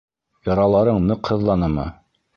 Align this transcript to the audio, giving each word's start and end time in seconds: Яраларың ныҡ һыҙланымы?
Яраларың 0.47 0.97
ныҡ 1.11 1.31
һыҙланымы? 1.33 1.89